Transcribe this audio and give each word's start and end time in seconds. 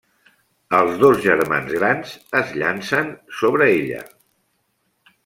Els 0.77 0.93
dos 1.01 1.19
germans 1.25 1.69
grans 1.79 2.13
es 2.39 2.53
llancen 2.63 3.13
sobre 3.41 3.69
ella. 3.75 4.01